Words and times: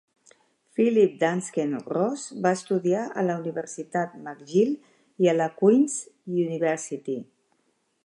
Philip 0.77 1.11
Dansken 1.23 1.75
Ross 1.97 2.23
va 2.47 2.55
estudiar 2.59 3.03
a 3.23 3.27
la 3.29 3.37
Universitat 3.43 4.19
McGill 4.25 4.75
i 5.27 5.33
a 5.35 5.39
la 5.41 5.51
Queen's 5.61 6.03
University. 6.49 7.23